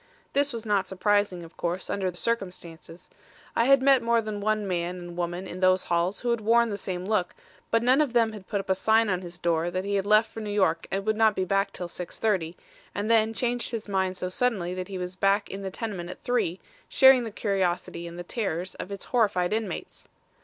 [0.33, 3.07] This was not surprising, of course, under the circumstances.
[3.55, 6.71] I had met more than one man and woman in those halls who had worn
[6.71, 7.35] the same look;
[7.69, 10.07] but none of them had put up a sign on his door that he had
[10.07, 12.55] left for New York and would not be back till 6:30,
[12.95, 16.23] and then changed his mind so suddenly that he was back in the tenement at
[16.23, 16.59] three,
[16.89, 20.07] sharing the curiosity and the terrors of its horrified inmates.